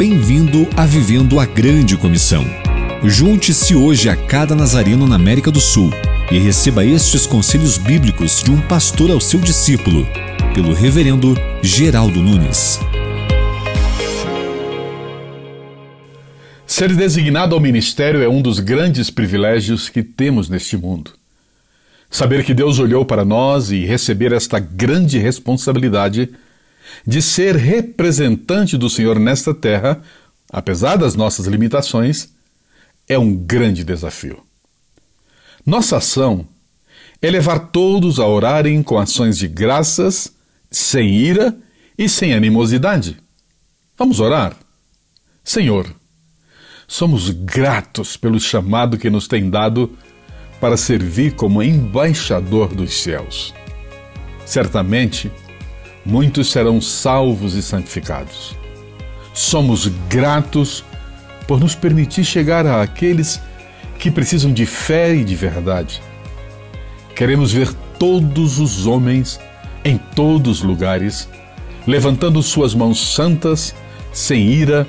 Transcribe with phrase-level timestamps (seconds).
[0.00, 2.42] bem-vindo a Vivendo a Grande Comissão.
[3.04, 5.90] Junte-se hoje a cada nazareno na América do Sul
[6.32, 10.06] e receba estes conselhos bíblicos de um pastor ao seu discípulo,
[10.54, 12.80] pelo Reverendo Geraldo Nunes.
[16.66, 21.10] Ser designado ao ministério é um dos grandes privilégios que temos neste mundo.
[22.08, 26.30] Saber que Deus olhou para nós e receber esta grande responsabilidade
[27.06, 30.02] de ser representante do Senhor nesta terra,
[30.50, 32.28] apesar das nossas limitações,
[33.08, 34.42] é um grande desafio.
[35.64, 36.46] Nossa ação
[37.20, 40.32] é levar todos a orarem com ações de graças,
[40.70, 41.56] sem ira
[41.98, 43.16] e sem animosidade.
[43.98, 44.56] Vamos orar?
[45.44, 45.94] Senhor,
[46.88, 49.96] somos gratos pelo chamado que nos tem dado
[50.60, 53.54] para servir como embaixador dos céus.
[54.46, 55.30] Certamente,
[56.04, 58.56] muitos serão salvos e santificados.
[59.32, 60.84] Somos gratos
[61.46, 63.40] por nos permitir chegar àqueles
[63.98, 66.02] que precisam de fé e de verdade.
[67.14, 69.38] Queremos ver todos os homens
[69.84, 71.28] em todos os lugares
[71.86, 73.74] levantando suas mãos santas,
[74.12, 74.86] sem ira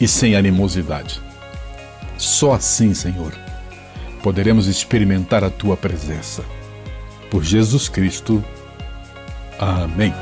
[0.00, 1.20] e sem animosidade.
[2.16, 3.32] Só assim, Senhor,
[4.22, 6.44] poderemos experimentar a tua presença.
[7.30, 8.42] Por Jesus Cristo.
[9.58, 10.12] Amém.